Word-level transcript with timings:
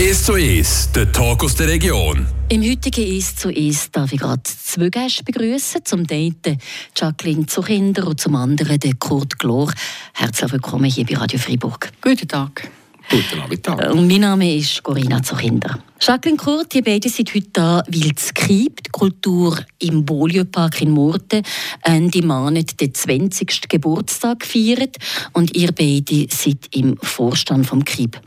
1 0.00 0.24
zu 0.24 0.32
1, 0.32 0.92
der 0.92 1.12
Talk 1.12 1.44
aus 1.44 1.56
der 1.56 1.68
Region. 1.68 2.26
Im 2.48 2.62
heutigen 2.62 3.06
«Ist 3.18 3.38
zu 3.38 3.50
ist» 3.50 3.94
darf 3.94 4.10
ich 4.14 4.18
gerade 4.18 4.40
zwei 4.44 4.88
Gäste 4.88 5.22
begrüßen. 5.22 5.84
Zum 5.84 6.06
einen 6.10 6.58
Jacqueline 6.96 7.44
Zuchinder 7.44 8.06
und 8.06 8.18
zum 8.18 8.34
anderen 8.34 8.80
den 8.80 8.98
Kurt 8.98 9.38
Glor. 9.38 9.70
Herzlich 10.14 10.52
willkommen 10.52 10.86
hier 10.86 11.04
bei 11.04 11.18
Radio 11.18 11.38
Freiburg. 11.38 11.92
Guten 12.00 12.26
Tag. 12.26 12.70
Guten 13.10 13.40
Nachmittag. 13.40 13.78
Äh, 13.78 13.88
und 13.90 14.08
mein 14.08 14.22
Name 14.22 14.56
ist 14.56 14.82
Corinna 14.82 15.22
Zuchinder. 15.22 15.78
Jacqueline 16.00 16.38
Kurt, 16.38 16.72
die 16.72 16.80
beiden 16.80 17.10
sind 17.10 17.34
heute 17.34 17.50
da, 17.52 17.84
weil 17.86 18.12
das 18.12 18.32
KRIB, 18.32 18.82
die 18.82 18.90
Kultur 18.90 19.58
im 19.80 20.06
Boliopark 20.06 20.80
in 20.80 20.92
Murten, 20.92 21.42
Ende 21.82 22.22
Monat 22.24 22.80
den 22.80 22.94
20. 22.94 23.68
Geburtstag 23.68 24.46
feiert. 24.46 24.96
Und 25.34 25.54
ihr 25.54 25.72
beide 25.72 26.26
seid 26.30 26.74
im 26.74 26.96
Vorstand 27.02 27.66
vom 27.66 27.84
KRIB. 27.84 28.18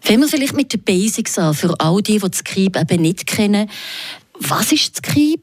Fangen 0.00 0.20
wir 0.20 0.28
vielleicht 0.28 0.54
mit 0.54 0.72
den 0.72 0.82
Basics 0.82 1.38
an, 1.38 1.54
für 1.54 1.78
all 1.78 2.02
die, 2.02 2.18
die 2.18 2.28
das 2.28 2.38
Skrib 2.38 2.76
eben 2.76 3.02
nicht 3.02 3.26
kennen. 3.26 3.70
Was 4.38 4.72
ist 4.72 4.98
das 4.98 5.10
Skrib? 5.10 5.42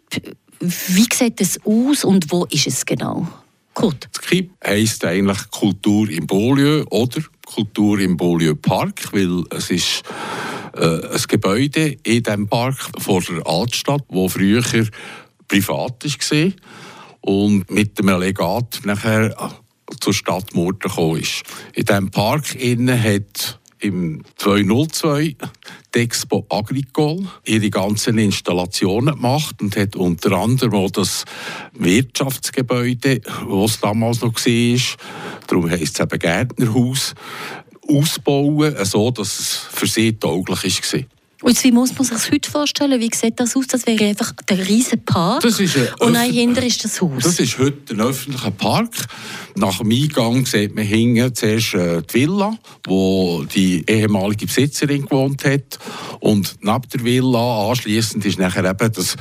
Wie 0.60 1.08
sieht 1.14 1.40
es 1.40 1.60
aus 1.66 2.04
und 2.04 2.32
wo 2.32 2.46
ist 2.46 2.68
es 2.68 2.86
genau? 2.86 3.28
Kurt. 3.74 4.10
Das 4.12 4.24
Skrib 4.24 4.52
heisst 4.66 5.06
eigentlich 5.06 5.52
Kultur 5.52 6.10
im 6.10 6.26
Beaulieu 6.26 6.84
oder 6.90 7.22
Kultur 7.46 8.00
im 8.00 8.18
Beaulieu 8.18 8.56
Park, 8.56 9.14
weil 9.14 9.44
es 9.52 9.70
ist 9.70 10.04
äh, 10.76 11.14
ein 11.14 11.22
Gebäude 11.28 11.96
in 12.04 12.24
diesem 12.24 12.48
Park 12.48 12.90
vor 12.98 13.22
der 13.22 13.46
Altstadt, 13.46 14.04
wo 14.10 14.28
früher 14.28 14.64
privat 15.48 16.04
war 16.04 16.52
und 17.22 17.70
mit 17.70 18.00
dem 18.00 18.10
Legat 18.20 18.82
nachher 18.84 19.54
zur 20.00 20.14
Stadt 20.14 20.54
Murten 20.54 20.90
gekommen 20.90 21.22
ist. 21.22 21.44
In 21.74 21.86
diesem 21.86 22.12
Park 22.12 22.56
innen 22.56 23.02
hat 23.02 23.60
im 23.80 24.24
2002 24.38 25.36
die 25.94 26.00
Expo 26.00 26.46
Agricole 26.50 27.28
ihre 27.46 27.70
ganzen 27.70 28.18
Installationen 28.18 29.16
gemacht 29.16 29.62
und 29.62 29.76
hat 29.76 29.96
unter 29.96 30.32
anderem 30.34 30.74
auch 30.76 30.92
das 30.92 31.26
Wirtschaftsgebäude, 31.74 33.22
es 33.66 33.80
damals 33.80 34.22
noch 34.22 34.34
war, 34.34 34.80
darum 35.48 35.70
heisst 35.70 35.96
es 35.96 36.02
eben 36.02 36.20
Gärtnerhaus, 36.20 37.16
ausbauen, 37.88 38.76
so 38.86 39.12
dass 39.12 39.40
es 39.40 39.56
für 39.72 39.88
sie 39.88 40.14
tauglich 40.14 40.82
war. 40.94 41.17
Und 41.44 41.64
wie 41.64 41.72
muss 41.72 41.94
man 41.94 42.04
sich 42.04 42.18
das 42.18 42.32
heute 42.32 42.50
vorstellen? 42.50 43.00
Wie 43.00 43.12
sieht 43.14 43.40
das 43.40 43.56
aus? 43.56 43.68
Das 43.68 43.86
wäre 43.86 44.06
einfach 44.06 44.32
der 44.50 44.58
riesige 44.68 44.98
Park. 44.98 45.42
Das 45.42 45.60
ist 45.60 45.78
und 46.00 46.14
dahinter 46.14 46.64
ist 46.64 46.84
das 46.84 47.00
Haus. 47.00 47.24
Das 47.24 47.40
ist 47.40 47.60
heute 47.60 47.94
ein 47.94 48.02
öffentlicher 48.02 48.52
Park. 48.52 48.90
Nach 49.56 49.78
dem 49.78 49.92
Eingang 49.92 50.46
sieht 50.46 50.76
man 50.76 50.84
hinten 50.84 51.34
zuerst 51.36 51.74
äh, 51.76 52.02
die 52.02 52.14
Villa, 52.14 52.58
wo 52.86 53.44
die 53.44 53.84
ehemalige 53.88 54.48
Besitzerin 54.48 55.06
gewohnt 55.06 55.46
hat. 55.46 55.78
Und 56.20 56.56
neben 56.62 56.90
der 56.94 57.04
Villa 57.04 57.70
anschließend 57.70 58.26
ist 58.26 58.40
nachher 58.40 58.66
eben 58.66 58.92
das 58.92 59.16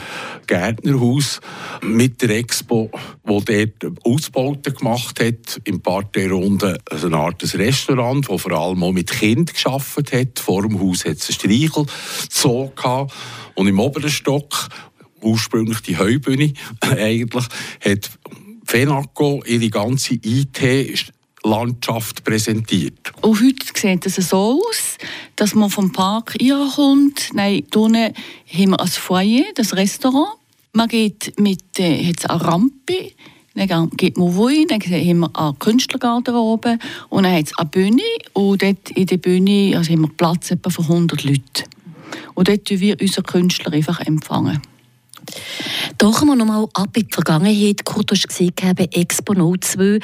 Gärtnerhaus 0.47 1.41
mit 1.83 2.23
der 2.23 2.31
Expo, 2.31 2.91
wo 3.25 3.41
dort 3.41 3.93
Ausbauten 4.05 4.75
gemacht 4.75 5.21
hat. 5.21 5.61
Im 5.65 5.81
Parterre 5.81 6.37
unten 6.37 6.79
eine 6.91 7.17
Art 7.17 7.43
Restaurant, 7.55 8.29
das 8.29 8.41
vor 8.41 8.53
allem 8.53 8.83
auch 8.83 8.93
mit 8.93 9.11
Kind 9.11 9.53
geschafft 9.53 10.13
hat. 10.13 10.39
Vor 10.39 10.63
dem 10.63 10.81
Haus 10.81 11.05
hat 11.05 11.19
es 11.19 11.29
einen 11.29 11.35
Streichel 11.35 11.87
Zoo 12.31 12.71
gehabt. 12.75 13.13
Und 13.55 13.69
im 13.69 13.79
oberen 13.79 14.11
Stock, 14.11 14.69
ursprünglich 15.21 15.81
die 15.81 15.99
Heubühne, 15.99 16.53
eigentlich, 16.81 17.47
hat 17.85 18.11
Fenaco 18.65 19.43
ihre 19.47 19.71
ganze 19.71 20.15
IT 20.15 21.13
Landschaft 21.47 22.25
präsentiert. 22.25 23.13
Und 23.23 23.41
heute 23.41 23.67
sieht 23.75 24.05
es 24.05 24.17
so 24.17 24.61
aus, 24.61 24.99
dass 25.37 25.55
man 25.55 25.71
vom 25.71 25.93
Park 25.93 26.37
kommt. 26.75 27.31
Nein, 27.33 27.65
hier 27.73 27.83
haben 27.83 28.71
wir 28.71 28.81
ein 28.81 28.89
Foyer, 28.89 29.45
das 29.55 29.75
Restaurant. 29.75 30.39
Man 30.73 30.89
geht 30.89 31.39
mit 31.39 31.79
äh, 31.79 32.13
eine 32.29 32.45
Rampe, 32.45 33.13
dann 33.55 33.91
geht 33.91 34.19
man 34.19 34.37
rein, 34.37 34.67
dann 34.69 34.81
haben 34.81 35.21
wir 35.21 35.31
eine 35.35 35.55
Künstlergarderobe 35.55 36.79
und 37.09 37.23
dann 37.23 37.33
hat 37.33 37.47
es 37.47 37.59
eine 37.59 37.71
Bühne 37.71 38.03
und 38.35 38.63
dort 38.63 38.91
in 38.91 39.07
der 39.07 39.17
Bühne 39.17 39.75
also 39.77 39.91
haben 39.91 40.03
wir 40.03 40.11
Platz 40.15 40.51
etwa 40.51 40.69
für 40.69 40.83
100 40.83 41.25
Leute. 41.25 41.65
Und 42.37 42.49
dort 42.49 42.71
wir 42.71 42.97
unsere 43.01 43.25
Künstler 43.25 43.73
einfach 43.73 43.99
empfangen. 44.01 44.63
Tauchen 45.99 46.29
wir 46.29 46.37
nochmal 46.37 46.69
ab 46.75 46.97
in 46.97 47.09
die 47.09 47.13
Vergangenheit. 47.13 47.85
Kurt, 47.85 48.11
du 48.11 48.15
hast 48.15 48.29
gesehen, 48.29 48.53
Expo 48.93 49.35
02. 49.35 49.99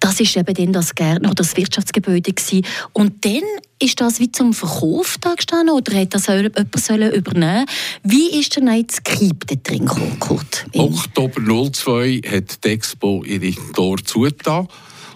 Das 0.00 0.20
war 0.20 0.36
eben 0.36 0.54
dann 0.54 0.72
das 0.74 0.94
Gärtner 0.94 1.28
oder 1.28 1.36
das 1.36 1.56
Wirtschaftsgebäude 1.56 2.34
gewesen. 2.34 2.66
Und 2.92 3.24
dann 3.24 3.40
ist 3.80 4.02
das 4.02 4.20
wie 4.20 4.30
zum 4.30 4.52
Verkauf 4.52 5.16
da 5.18 5.34
gestanden 5.34 5.74
oder 5.74 5.98
hat 5.98 6.12
das 6.12 6.26
jemand 6.26 6.78
sollen 6.78 7.10
übernehmen 7.12 7.64
Wie 8.02 8.38
ist 8.38 8.54
denn 8.56 8.68
jetzt 8.68 8.98
das 8.98 9.04
Krieb 9.04 9.46
da 9.46 9.54
drin 9.54 9.86
gekommen, 9.86 10.20
Kurt? 10.20 10.66
Oktober 10.74 11.40
02 11.72 12.20
hat 12.30 12.62
die 12.64 12.68
Expo 12.68 13.24
ihre 13.24 13.54
Tor 13.72 13.96
zugetan. 14.04 14.68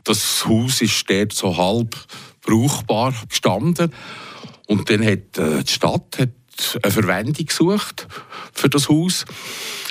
Das 0.04 0.46
Haus 0.46 0.80
ist 0.80 1.04
dort 1.10 1.34
so 1.34 1.54
halb 1.54 1.94
brauchbar 2.40 3.12
gestanden. 3.28 3.92
Und 4.68 4.88
dann 4.88 5.04
hat 5.04 5.36
äh, 5.38 5.64
die 5.64 5.72
Stadt 5.72 6.18
hat 6.18 6.28
eine 6.82 6.92
Verwendung 6.92 7.46
gesucht 7.46 8.06
für 8.52 8.68
das 8.68 8.88
Haus 8.88 9.24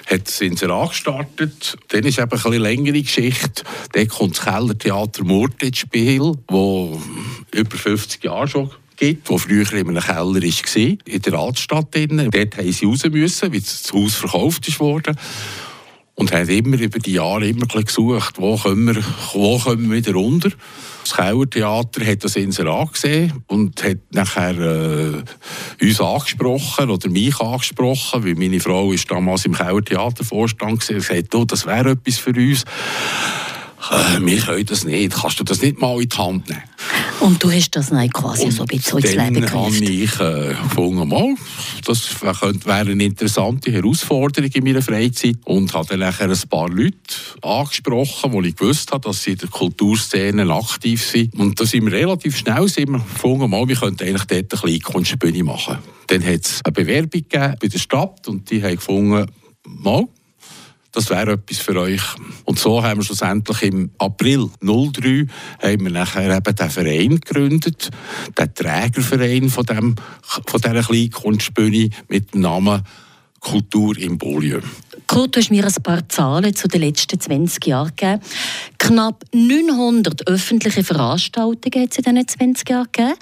hat 0.06 0.28
das 0.28 0.40
Inserat 0.40 0.92
gestartet. 0.92 1.78
Dann 1.90 2.04
ist 2.06 2.18
eben 2.18 2.42
eine 2.42 2.58
längere 2.58 3.02
Geschichte. 3.02 3.64
Dann 3.92 4.08
kommt 4.08 4.38
das 4.38 4.46
Kellertheater 4.46 5.24
Mord 5.26 5.62
ins 5.62 5.80
Spiel, 5.80 6.32
das 6.48 7.00
über 7.52 7.78
50 7.78 8.24
Jahre 8.24 8.48
schon 8.48 8.72
gibt, 8.96 9.30
wo 9.30 9.38
früher 9.38 9.72
in 9.74 9.90
einem 9.90 10.02
Keller 10.02 10.42
war, 10.42 10.98
in 11.06 11.22
der 11.22 11.34
Altstadt. 11.34 11.94
Dort 11.94 12.58
haben 12.58 12.72
sie 12.72 12.86
raus 12.86 13.04
müssen, 13.04 13.54
weil 13.54 13.59
das 13.59 13.92
Haus 13.94 14.16
verkauft 14.16 14.80
wurde 14.80 15.14
und 16.17 16.31
haben 16.31 16.50
immer 16.50 16.79
über 16.79 16.97
die 16.97 17.13
Jahre 17.13 17.47
immer 17.47 17.67
gesucht, 17.67 18.39
wo 18.39 18.57
können 18.57 18.88
wir, 18.88 19.03
wo 19.33 19.59
kommen 19.59 19.89
wir 19.89 19.97
wieder 19.97 20.13
runter. 20.13 20.50
Das 21.03 21.13
Kauertheater 21.13 22.05
hat 22.05 22.23
das 22.23 22.35
Inserat 22.35 22.94
gesehen 22.94 23.44
und 23.45 23.81
hat 23.83 24.00
nachher 24.11 24.57
äh, 24.57 25.23
uns 25.79 26.01
angesprochen 26.01 26.89
oder 26.89 27.09
mich 27.09 27.39
angesprochen, 27.39 28.25
weil 28.25 28.33
meine 28.35 28.59
Frau 28.59 28.91
ist 28.91 29.09
damals 29.09 29.45
im 29.45 29.53
Kauertheatervorstand 29.53 30.79
gesehen 30.79 30.97
und 30.97 31.07
gesagt, 31.07 31.35
oh, 31.35 31.45
das 31.45 31.67
wäre 31.67 31.91
etwas 31.91 32.17
für 32.17 32.31
uns. 32.31 32.66
Äh, 33.92 34.25
wir 34.25 34.40
können 34.40 34.66
das 34.66 34.84
nicht. 34.84 35.14
Kannst 35.14 35.40
du 35.40 35.44
das 35.44 35.62
nicht 35.62 35.80
mal 35.80 36.02
in 36.02 36.09
die 36.09 36.18
Hand 36.18 36.50
nehmen? 36.50 36.64
Und 37.20 37.44
du 37.44 37.52
hast 37.52 37.72
das 37.72 37.92
nicht 37.92 38.14
quasi 38.14 38.46
und 38.46 38.52
so 38.52 38.64
ein 38.64 38.68
bisschen 38.68 39.00
ins 39.00 39.16
Leben 39.16 39.42
gerufen? 39.42 39.75
habe 39.75 39.86
ich 39.86 40.20
äh, 40.20 40.56
gefunden, 40.64 41.08
mal, 41.08 41.36
das 41.86 42.22
wäre 42.22 42.92
eine 42.92 43.03
interessante 43.03 43.72
Herausforderung 43.72 44.50
in 44.52 44.64
meiner 44.64 44.81
Freizeit. 44.81 45.38
Und 45.46 45.74
habe 45.74 45.88
dann 45.90 46.00
nachher 46.00 46.30
ein 46.30 46.50
paar 46.50 46.70
Leute 46.70 46.97
angesprochen, 47.42 48.31
wo 48.31 48.42
ich 48.42 48.56
gewusst 48.56 48.92
habe, 48.92 49.08
dass 49.08 49.24
sie 49.24 49.31
in 49.31 49.38
der 49.38 49.50
Kulturszene 49.50 50.53
aktiv 50.53 51.03
sind. 51.03 51.34
Und 51.36 51.59
da 51.59 51.66
sind 51.66 51.86
wir 51.86 51.94
relativ 51.94 52.38
schnell 52.38 52.68
sind 52.68 52.90
wir 52.90 53.00
gefunden, 53.00 53.50
mal, 53.50 53.68
wir 53.68 53.76
könnten 53.76 54.03
eigentlich 54.03 54.26
dort 54.26 54.53
eine 54.53 54.62
Kleinkunstbühne 54.62 55.44
machen. 55.44 55.78
Dann 56.08 56.24
hat 56.26 56.46
es 56.46 56.62
eine 56.64 56.72
Bewerbung 56.72 57.22
gegeben 57.22 57.56
bei 57.59 57.68
der 57.68 57.80
Stadt 57.80 58.28
und 58.28 58.50
die 58.50 58.64
haben 58.64 58.76
gefunden, 58.76 59.30
mal, 59.66 60.08
das 60.97 61.12
wäre 61.12 61.34
etwas 61.34 61.59
für 61.59 61.80
euch. 61.80 62.02
Und 62.44 62.58
so 62.58 62.81
haben 62.81 63.00
wir 63.00 63.06
schlussendlich 63.06 63.62
im 63.62 63.91
April 64.00 64.50
03 64.62 65.28
haben 65.62 65.84
wir 65.84 65.91
nachher 65.91 66.35
eben 66.35 66.56
den 66.56 66.69
Verein 66.72 67.19
gegründet, 67.19 67.91
den 68.35 68.53
Trägerverein 68.56 69.50
von, 69.50 69.66
dem, 69.66 69.96
von 70.24 70.59
dieser 70.59 70.81
Kleinkunstbühne 70.81 71.91
mit 72.08 72.34
dem 72.34 72.41
Namen 72.41 72.81
Kultur 73.40 73.96
im 74.00 74.18
Beaulieu. 74.18 74.62
Kurt, 75.07 75.35
du 75.35 75.40
hast 75.40 75.51
mir 75.51 75.66
ein 75.66 75.84
paar 75.84 76.07
Zahlen 76.09 76.53
zu 76.53 76.68
den 76.68 76.81
letzten 76.81 77.19
20 77.19 77.66
Jahren 77.66 77.95
gegeben. 77.95 78.22
Knapp 78.78 79.23
900 79.34 80.28
öffentliche 80.28 80.84
Veranstaltungen 80.84 81.84
hat 81.84 81.91
es 81.91 81.97
in 81.97 82.03
diesen 82.03 82.28
20 82.28 82.69
Jahren 82.69 82.88
gegeben. 82.91 83.13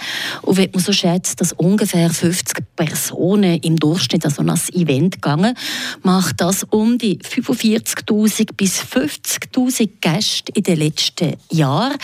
Und 0.42 0.58
wenn 0.58 0.72
man 0.72 0.82
so 0.82 0.92
schätzt, 0.92 1.40
dass 1.40 1.54
ungefähr 1.54 2.10
50 2.10 2.58
Personen 2.76 3.60
im 3.60 3.78
Durchschnitt 3.78 4.26
an 4.26 4.32
so 4.32 4.42
ein 4.42 4.60
Event 4.74 5.16
gegangen, 5.22 5.56
macht 6.02 6.42
das 6.42 6.64
um 6.64 6.98
die 6.98 7.20
45.000 7.20 8.54
bis 8.58 8.82
50.000 8.82 9.90
Gäste 10.02 10.52
in 10.54 10.64
den 10.64 10.80
letzten 10.80 11.36
Jahren. 11.52 11.98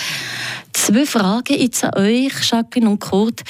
Zwei 0.73 1.05
Fragen 1.05 1.59
jetzt 1.59 1.83
an 1.83 1.95
euch, 1.95 2.33
Jacqueline 2.49 2.91
und 2.91 2.99
Kurt. 2.99 3.41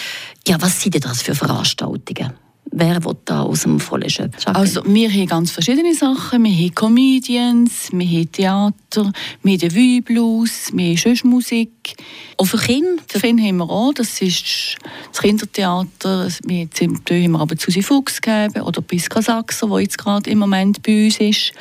Ja, 0.48 0.62
was 0.62 0.82
sind 0.82 0.96
denn 0.96 1.02
das 1.02 1.22
für 1.22 1.36
Veranstaltungen? 1.36 2.41
Wer 2.74 3.04
will 3.04 3.18
da 3.26 3.42
aus 3.42 3.64
dem 3.64 3.82
Vollen 3.82 4.10
schöpfen? 4.10 4.56
Also 4.56 4.82
wir 4.86 5.10
haben 5.10 5.28
ganz 5.28 5.52
verschiedene 5.52 5.94
Sachen. 5.94 6.46
Wir 6.46 6.52
haben 6.52 6.74
Comedians, 6.74 7.90
wir 7.92 8.08
haben 8.08 8.32
Theater, 8.32 9.12
wir 9.44 9.54
haben 9.54 9.68
Revue 9.68 10.02
Blues, 10.02 10.70
wir 10.72 10.96
haben 10.96 11.30
Musik. 11.30 11.96
Auch 12.38 12.46
für 12.46 12.58
Kinder? 12.58 13.04
Für 13.08 13.20
Kinder 13.20 13.44
haben 13.44 13.58
wir 13.58 13.70
auch. 13.70 13.94
Das 13.94 14.22
ist 14.22 14.78
das 15.12 15.22
Kindertheater. 15.22 16.30
Wir 16.46 16.70
haben 16.80 17.34
wir 17.34 17.40
aber 17.40 17.56
Susi 17.58 17.84
Fuchs 17.84 18.22
gegeben 18.22 18.62
oder 18.62 18.82
Piska 18.82 19.22
Sachser, 19.22 19.68
der 19.68 19.80
jetzt 19.82 19.98
gerade 19.98 20.30
im 20.30 20.40
Moment 20.40 20.82
bei 20.82 21.06
uns 21.06 21.20
ist. 21.20 21.52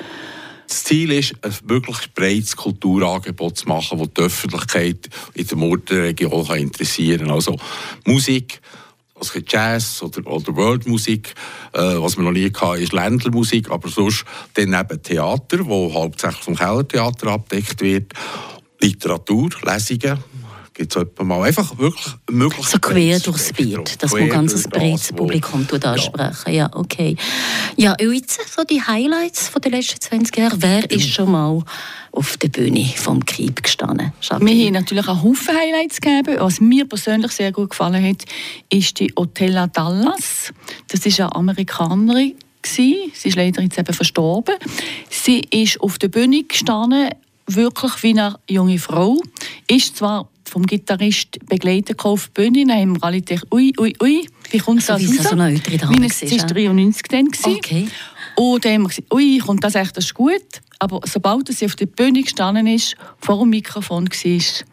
Das 0.68 0.84
Ziel 0.84 1.10
ist, 1.10 1.34
ein 1.42 1.52
wirklich 1.64 2.14
breites 2.14 2.54
Kulturangebot 2.54 3.58
zu 3.58 3.66
machen, 3.68 3.98
das 3.98 4.08
die 4.16 4.20
Öffentlichkeit 4.20 5.08
in 5.34 5.46
der 5.48 5.58
Murtenregion 5.58 6.56
interessieren 6.56 7.26
kann. 7.26 7.32
Also 7.32 7.56
Musik, 8.06 8.60
also 9.20 9.40
Jazz 9.46 10.02
oder, 10.02 10.26
oder 10.26 10.56
Worldmusik. 10.56 11.34
Äh, 11.72 11.78
was 11.78 12.16
wir 12.16 12.24
noch 12.24 12.32
nie 12.32 12.50
hatten, 12.50 12.82
ist 12.82 12.92
Ländlermusik, 12.92 13.70
aber 13.70 13.88
sonst 13.88 14.24
dann 14.54 14.74
eben 14.74 15.02
Theater, 15.02 15.66
wo 15.66 15.92
hauptsächlich 15.92 16.42
vom 16.42 16.56
Kellertheater 16.56 17.28
abdeckt 17.28 17.80
wird. 17.80 18.12
Literatur, 18.80 19.50
Lesungen, 19.62 20.18
gibt 20.74 20.96
es 20.96 21.06
mal 21.22 21.42
einfach 21.42 21.76
wirklich 21.78 22.06
möglich. 22.30 22.66
So 22.66 22.78
quer 22.78 23.18
durchs 23.20 23.52
Bild, 23.52 24.02
dass 24.02 24.12
man 24.12 24.28
ganz 24.28 24.54
ein 24.54 24.70
breites 24.70 25.12
Publikum 25.12 25.66
ansprechen 25.82 26.36
ja. 26.46 26.52
ja, 26.52 26.70
okay. 26.74 27.16
Ja, 27.76 27.96
und 28.00 28.14
jetzt 28.14 28.40
so 28.54 28.64
die 28.64 28.82
Highlights 28.82 29.48
von 29.48 29.62
den 29.62 29.72
letzten 29.72 30.00
20 30.00 30.36
Jahren. 30.36 30.62
Wer 30.62 30.90
ist 30.90 31.08
schon 31.08 31.30
mal 31.30 31.62
auf 32.12 32.36
der 32.36 32.48
Bühne 32.48 32.84
vom 32.96 33.24
Krieg 33.24 33.62
gestanden? 33.62 34.12
Jacqueline? 34.20 34.58
Wir 34.58 34.66
haben 34.66 34.72
natürlich 34.74 35.08
einen 35.08 35.22
Haufen 35.22 35.56
Highlights 35.56 36.00
gegeben. 36.00 36.36
Was 36.38 36.60
mir 36.60 36.86
persönlich 36.86 37.32
sehr 37.32 37.52
gut 37.52 37.70
gefallen 37.70 38.04
hat, 38.04 38.24
ist 38.70 38.98
die 38.98 39.12
Otella 39.16 39.66
Dallas. 39.66 40.52
Das 40.88 41.04
ist 41.04 41.20
eine 41.20 41.34
Amerikanerin. 41.34 42.34
Sie 42.64 43.12
ist 43.22 43.36
leider 43.36 43.62
jetzt 43.62 43.78
eben 43.78 43.92
verstorben. 43.92 44.54
Sie 45.08 45.40
ist 45.50 45.80
auf 45.80 45.98
der 45.98 46.08
Bühne 46.08 46.44
gestanden, 46.44 47.10
wirklich 47.46 48.02
wie 48.02 48.10
eine 48.10 48.38
junge 48.48 48.78
Frau. 48.78 49.18
Ist 49.66 49.96
zwar 49.96 50.29
vom 50.50 50.66
Gitarrist 50.66 51.38
begleitet 51.46 52.04
auf 52.04 52.28
die 52.28 52.42
Bühne. 52.42 52.66
Dann 52.66 52.80
haben 52.80 52.96
wir 52.96 53.04
alle 53.04 53.22
gedacht, 53.22 53.46
ui, 53.52 53.72
ui, 53.78 53.94
ui, 54.02 54.28
wie 54.50 54.58
kommt 54.58 54.88
also 54.90 55.06
das 55.06 55.18
raus? 55.18 55.24
So 55.24 55.30
eine 55.30 55.50
ältere 55.50 55.78
Dame 55.78 56.06
es 56.06 56.22
war 56.22 56.46
93 56.46 57.02
dann. 57.08 57.28
Okay. 57.56 57.88
Und 58.36 58.64
dann 58.64 58.72
haben 58.72 58.82
wir 58.82 58.88
gesagt, 58.88 59.14
ui, 59.14 59.38
kommt 59.38 59.64
das 59.64 59.74
echt, 59.74 59.96
das 59.96 60.06
ist 60.06 60.14
gut. 60.14 60.60
Aber 60.78 61.00
sobald 61.04 61.48
sie 61.48 61.66
auf 61.66 61.76
der 61.76 61.86
Bühne 61.86 62.22
gestanden 62.22 62.66
ist, 62.66 62.96
vor 63.20 63.38
dem 63.38 63.50
Mikrofon 63.50 64.08
war, 64.08 64.66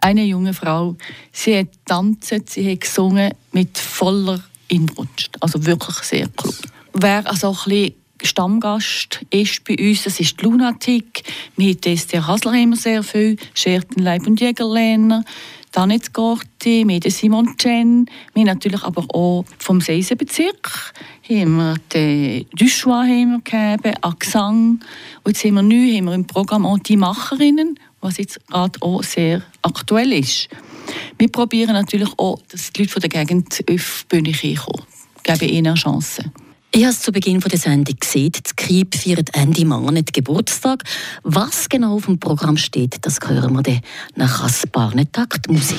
eine 0.00 0.24
junge 0.24 0.52
Frau, 0.52 0.96
sie 1.32 1.58
hat 1.58 1.68
tanzt, 1.86 2.50
sie 2.50 2.70
hat 2.70 2.80
gesungen 2.80 3.32
mit 3.52 3.78
voller 3.78 4.42
Inbrunst. 4.68 5.30
Also 5.40 5.64
wirklich 5.64 5.96
sehr 5.98 6.28
cool. 6.44 6.54
Wer 6.92 7.26
also 7.26 7.50
ein 7.50 7.54
bisschen 7.64 7.94
Stammgast 8.24 9.24
ist 9.30 9.64
bei 9.64 9.76
uns. 9.78 10.04
Das 10.04 10.20
ist 10.20 10.40
die 10.40 10.44
Lunatik. 10.44 11.22
Mit 11.56 11.86
Esther 11.86 12.26
Hasler 12.26 12.52
haben 12.52 12.70
wir 12.70 12.76
sehr 12.76 13.02
viel. 13.02 13.36
Schertenleib 13.54 14.26
und 14.26 14.40
Jägerländer. 14.40 15.24
Danitz 15.72 16.12
Gorti, 16.12 16.84
mit 16.84 17.10
Simon 17.10 17.56
Chen. 17.58 18.08
Wir 18.32 18.44
natürlich 18.44 18.84
aber 18.84 19.04
auch 19.12 19.44
vom 19.58 19.80
Seisenbezirk. 19.80 20.92
Haben 21.28 21.56
wir 21.56 21.74
den 21.92 22.46
Duchois 22.52 23.08
haben 23.08 23.42
wir 23.44 23.76
gegeben, 23.76 23.96
Axang. 24.02 24.80
Und 25.24 25.36
jetzt 25.36 25.44
haben 25.44 25.54
wir 25.54 25.62
neu 25.62 25.96
haben 25.96 26.04
wir 26.04 26.14
im 26.14 26.26
Programm 26.26 26.64
auch 26.64 26.78
die 26.78 26.96
Macherinnen, 26.96 27.78
was 28.00 28.18
jetzt 28.18 28.46
gerade 28.46 28.80
auch 28.82 29.02
sehr 29.02 29.42
aktuell 29.62 30.12
ist. 30.12 30.48
Wir 31.18 31.28
probieren 31.28 31.72
natürlich 31.72 32.10
auch, 32.18 32.40
dass 32.48 32.72
die 32.72 32.82
Leute 32.82 32.92
von 32.92 33.00
der 33.00 33.10
Gegend 33.10 33.64
auf 33.68 34.06
die 34.12 34.20
Bühne 34.20 34.56
kommen. 34.56 34.86
Geben 35.24 35.48
ihnen 35.48 35.66
eine 35.66 35.74
Chance. 35.74 36.30
Ich 36.76 36.82
habe 36.82 36.90
es 36.90 37.02
zu 37.02 37.12
Beginn 37.12 37.38
der 37.38 37.56
Sendung 37.56 37.94
gesehen. 38.00 38.32
Das 38.42 38.56
Krieg 38.56 38.96
feiert 38.96 39.32
Ende 39.32 39.64
Monat 39.64 40.12
Geburtstag. 40.12 40.82
Was 41.22 41.68
genau 41.68 41.94
auf 41.94 42.06
dem 42.06 42.18
Programm 42.18 42.56
steht, 42.56 42.96
das 43.02 43.20
hören 43.24 43.52
wir 43.52 43.62
dann 43.62 43.80
nach 44.16 44.42
ein 44.42 44.70
paar 44.72 44.92
Takt 45.12 45.48
Musik. 45.48 45.78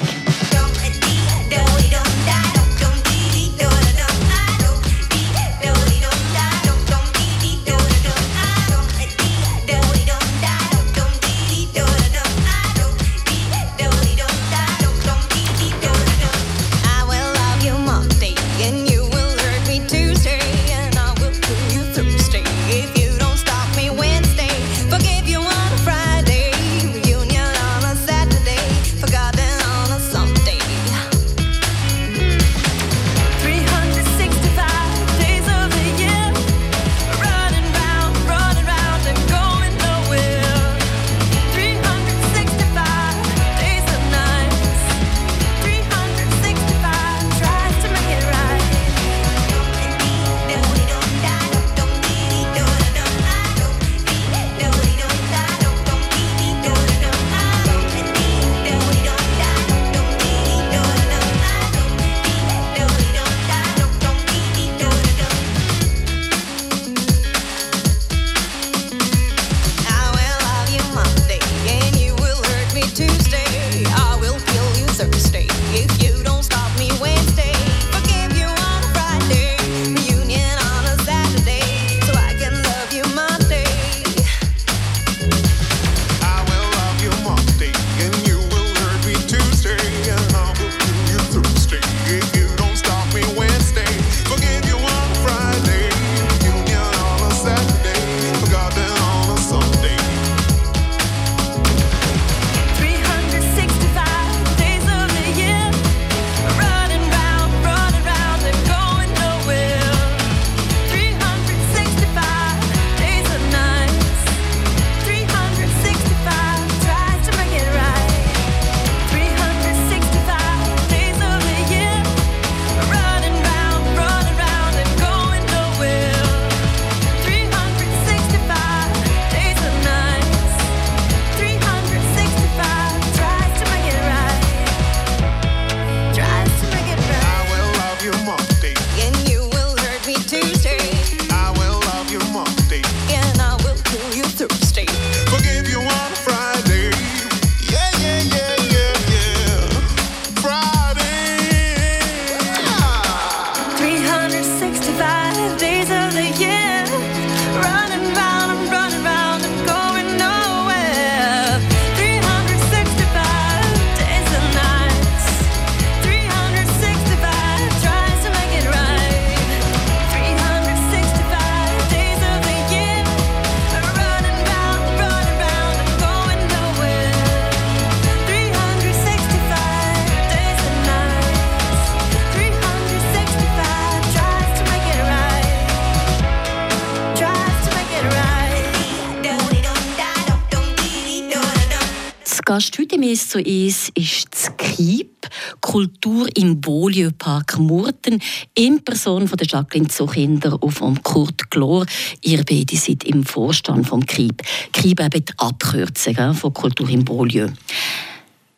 Gast 192.56 192.80
heute 192.80 192.96
im 192.96 193.02
«1 193.02 193.32
zu 193.32 193.40
1» 193.40 193.92
ist 193.96 194.28
das 194.32 194.56
KIB, 194.56 195.28
Kultur 195.60 196.26
im 196.38 196.62
Beaulieu-Park 196.62 197.60
Murten, 197.60 198.22
in 198.54 198.82
Person 198.82 199.28
von 199.28 199.36
der 199.36 199.46
Jacqueline 199.46 199.90
Zuchinder 199.90 200.64
und 200.64 200.72
von 200.72 201.04
Kurt 201.04 201.52
Glor. 201.52 201.86
Ihr 202.22 202.46
beide 202.46 202.78
seid 202.78 203.04
im 203.04 203.26
Vorstand 203.26 203.86
vom 203.86 204.06
KIB. 204.06 204.42
KIB 204.72 205.02
eben 205.02 205.26
die 205.26 205.34
Abkürzung 205.36 206.34
von 206.34 206.54
Kultur 206.54 206.88
im 206.88 207.04
Beaulieu. 207.04 207.50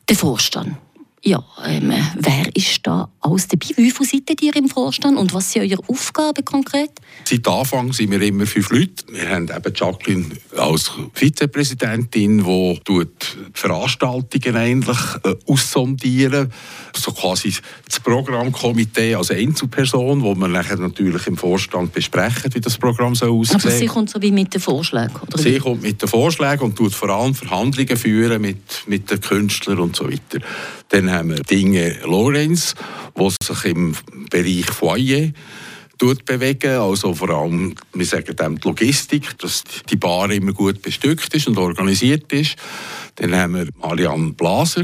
Der 0.07 0.15
Vorstand. 0.15 0.77
Ja, 1.23 1.43
ähm, 1.65 1.91
wer 2.15 2.55
ist 2.55 2.81
da 2.83 3.09
alles 3.21 3.47
dabei? 3.47 3.69
Wie 3.75 3.89
viele 3.89 4.07
seid 4.07 4.41
ihr 4.41 4.55
im 4.55 4.69
Vorstand 4.69 5.17
und 5.17 5.33
was 5.33 5.51
sind 5.51 5.63
eure 5.63 5.81
Aufgaben 5.87 6.45
konkret? 6.45 6.91
Seit 7.25 7.47
Anfang 7.47 7.91
sind 7.91 8.11
wir 8.11 8.21
immer 8.21 8.45
fünf 8.45 8.69
Leute. 8.69 9.03
Wir 9.11 9.27
haben 9.27 9.49
eben 9.49 9.73
Jacqueline 9.75 10.25
als 10.55 10.91
Vizepräsidentin, 11.13 12.43
die 12.43 12.79
die 12.87 13.07
Veranstaltungen 13.53 14.55
eigentlich 14.55 14.97
äh, 15.23 15.35
aussondieren, 15.47 16.53
so 16.95 17.11
quasi 17.11 17.51
das 17.87 17.99
Programmkomitee 17.99 19.15
als 19.15 19.31
Einzelperson, 19.31 20.21
wo 20.21 20.35
wir 20.35 20.47
nachher 20.47 20.77
natürlich 20.77 21.25
im 21.25 21.35
Vorstand 21.35 21.93
besprechen, 21.93 22.53
wie 22.53 22.61
das 22.61 22.77
Programm 22.77 23.15
so 23.15 23.39
aussehen. 23.39 23.59
Aber 23.59 23.71
sie 23.71 23.87
kommt 23.87 24.11
so 24.11 24.21
wie 24.21 24.31
mit 24.31 24.53
den 24.53 24.61
Vorschlägen, 24.61 25.15
oder? 25.19 25.37
Sie 25.39 25.57
kommt 25.57 25.81
mit 25.81 25.99
den 25.99 26.07
Vorschlägen 26.07 26.63
und 26.63 26.75
tut 26.75 26.93
vor 26.93 27.09
allem 27.09 27.33
Verhandlungen 27.33 27.97
führen 27.97 28.39
mit, 28.39 28.83
mit 28.85 29.09
den 29.09 29.19
Künstlern 29.19 29.79
und 29.79 29.95
so 29.95 30.05
weiter. 30.05 30.45
Dann 30.89 31.06
haben 31.11 31.29
wir 31.29 31.43
Dinge 31.43 31.97
Lorenz, 32.03 32.75
die 33.17 33.29
sich 33.43 33.65
im 33.65 33.95
Bereich 34.29 34.65
Foyer 34.65 35.31
tut 35.97 36.25
bewegen, 36.25 36.77
also 36.77 37.13
vor 37.13 37.29
allem, 37.29 37.75
wir 37.93 38.05
sagen 38.05 38.35
dem 38.35 38.59
die 38.59 38.67
Logistik, 38.67 39.37
dass 39.39 39.63
die 39.89 39.95
Bar 39.95 40.31
immer 40.31 40.53
gut 40.53 40.81
bestückt 40.81 41.33
ist 41.33 41.47
und 41.47 41.57
organisiert 41.57 42.31
ist. 42.33 42.55
Dann 43.15 43.35
haben 43.35 43.55
wir 43.55 43.67
Marianne 43.81 44.33
Blaser, 44.33 44.83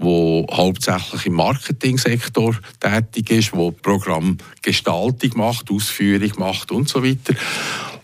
die 0.00 0.46
hauptsächlich 0.52 1.26
im 1.26 1.34
Marketingsektor 1.34 2.56
tätig 2.78 3.30
ist, 3.30 3.52
die 3.52 3.70
Programmgestaltung 3.82 5.30
macht, 5.34 5.70
Ausführung 5.70 6.32
macht 6.38 6.70
und 6.70 6.88
so 6.88 7.02
weiter. 7.02 7.34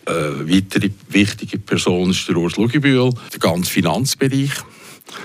Äh, 0.06 0.12
weitere 0.12 0.90
wichtige 1.08 1.58
Person 1.58 2.10
ist 2.10 2.28
der 2.28 2.36
Urs 2.36 2.56
Lugebühl, 2.56 3.12
der 3.32 3.38
ganze 3.38 3.70
Finanzbereich 3.70 4.50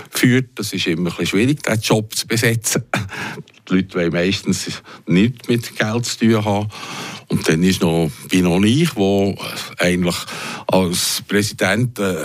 führt. 0.10 0.50
Das 0.56 0.74
ist 0.74 0.88
immer 0.88 1.18
ein 1.18 1.26
schwierig, 1.26 1.64
diesen 1.64 1.82
Job 1.82 2.16
zu 2.16 2.28
besetzen. 2.28 2.84
Die 3.68 3.76
Leute 3.76 3.96
wollen 3.96 4.12
meistens 4.12 4.82
nichts 5.08 5.48
mit 5.48 5.76
Geld 5.76 6.06
zu 6.06 6.20
tun 6.20 6.46
haben. 6.46 6.70
Und 7.28 7.48
dann 7.48 7.64
ist 7.64 7.82
noch, 7.82 8.12
bin 8.30 8.44
noch 8.44 8.62
ich, 8.62 8.92
der 8.92 9.36
eigentlich 9.80 10.16
als 10.68 11.24
Präsident 11.28 11.98
äh, 12.00 12.16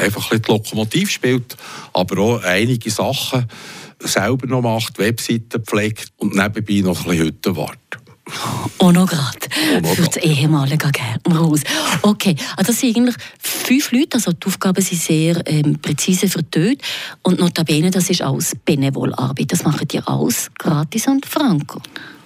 einfach 0.00 0.30
ein 0.30 0.40
die 0.40 0.50
Lokomotiv 0.50 1.10
spielt, 1.10 1.56
aber 1.92 2.18
auch 2.20 2.42
einige 2.44 2.90
Sachen 2.90 3.46
selber 3.98 4.46
noch 4.46 4.62
macht, 4.62 4.98
Webseiten 4.98 5.64
pflegt 5.64 6.12
und 6.18 6.34
nebenbei 6.34 6.80
noch 6.80 6.98
ein 7.00 7.10
bisschen 7.10 7.26
Hütten 7.26 7.56
wartet. 7.56 8.03
Auch 8.78 8.92
noch 8.92 9.06
gerade. 9.06 9.38
Für 9.94 10.02
das 10.02 10.16
ehemalige 10.16 10.90
Gärtnerhaus. 10.90 11.60
Okay, 12.02 12.34
also 12.56 12.72
das 12.72 12.80
sind 12.80 12.96
eigentlich 12.96 13.16
fünf 13.38 13.92
Leute, 13.92 14.14
also 14.14 14.32
die 14.32 14.46
Aufgaben 14.46 14.82
sind 14.82 15.00
sehr 15.00 15.42
ähm, 15.46 15.78
präzise 15.80 16.28
vertönt. 16.28 16.80
Und 17.22 17.38
notabene, 17.38 17.90
das 17.90 18.08
ist 18.08 18.22
alles 18.22 18.56
Benevol-Arbeit. 18.64 19.52
Das 19.52 19.64
macht 19.64 19.92
ihr 19.92 20.08
alles 20.08 20.50
gratis 20.58 21.06
und 21.06 21.26
franco. 21.26 21.80